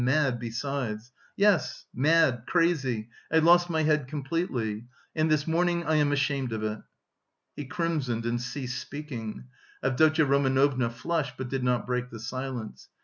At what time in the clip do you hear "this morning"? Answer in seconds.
5.29-5.83